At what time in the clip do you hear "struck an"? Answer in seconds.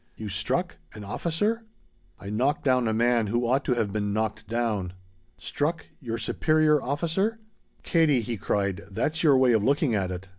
0.29-1.03